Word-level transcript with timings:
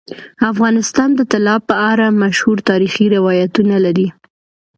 افغانستان 0.51 1.09
د 1.15 1.21
طلا 1.31 1.55
په 1.67 1.75
اړه 1.91 2.17
مشهور 2.23 2.57
تاریخی 2.69 3.05
روایتونه 3.15 3.75
لري. 3.85 4.07